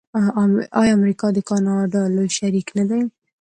[0.81, 3.01] آیا امریکا د کاناډا لوی شریک نه دی؟